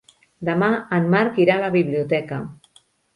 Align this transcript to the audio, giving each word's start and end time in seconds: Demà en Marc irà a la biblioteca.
Demà 0.47 0.69
en 0.97 1.09
Marc 1.15 1.37
irà 1.43 1.57
a 1.57 1.61
la 1.65 1.69
biblioteca. 1.75 2.41